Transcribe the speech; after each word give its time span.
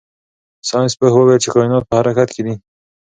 ساینس 0.69 0.93
پوه 0.99 1.13
وویل 1.15 1.39
چې 1.43 1.49
کائنات 1.55 1.83
په 1.87 1.95
حرکت 1.99 2.29
کې 2.35 2.41
دي. 2.45 2.53